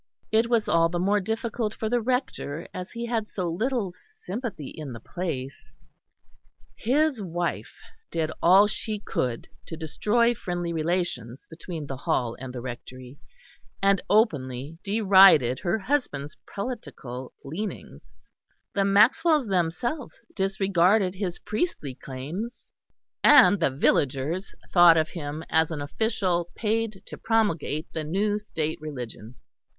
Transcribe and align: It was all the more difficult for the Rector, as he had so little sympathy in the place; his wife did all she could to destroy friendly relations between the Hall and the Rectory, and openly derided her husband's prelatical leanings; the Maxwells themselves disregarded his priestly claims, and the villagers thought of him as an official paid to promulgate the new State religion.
It 0.31 0.49
was 0.49 0.67
all 0.67 0.89
the 0.89 0.97
more 0.97 1.19
difficult 1.19 1.75
for 1.75 1.87
the 1.87 2.01
Rector, 2.01 2.67
as 2.73 2.89
he 2.89 3.05
had 3.05 3.29
so 3.29 3.47
little 3.47 3.91
sympathy 3.91 4.69
in 4.69 4.93
the 4.93 4.99
place; 4.99 5.71
his 6.75 7.21
wife 7.21 7.75
did 8.09 8.31
all 8.41 8.65
she 8.65 8.97
could 8.97 9.47
to 9.67 9.77
destroy 9.77 10.33
friendly 10.33 10.73
relations 10.73 11.45
between 11.51 11.85
the 11.85 11.97
Hall 11.97 12.35
and 12.39 12.51
the 12.51 12.61
Rectory, 12.61 13.19
and 13.79 14.01
openly 14.09 14.79
derided 14.83 15.59
her 15.59 15.77
husband's 15.77 16.35
prelatical 16.47 17.31
leanings; 17.45 18.27
the 18.73 18.83
Maxwells 18.83 19.45
themselves 19.45 20.19
disregarded 20.35 21.13
his 21.13 21.37
priestly 21.37 21.93
claims, 21.93 22.71
and 23.23 23.59
the 23.59 23.69
villagers 23.69 24.55
thought 24.73 24.97
of 24.97 25.09
him 25.09 25.43
as 25.51 25.69
an 25.69 25.79
official 25.79 26.49
paid 26.55 27.03
to 27.05 27.19
promulgate 27.19 27.85
the 27.93 28.03
new 28.03 28.39
State 28.39 28.81
religion. 28.81 29.35